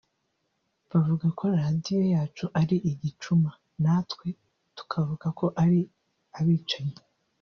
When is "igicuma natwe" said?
2.91-4.27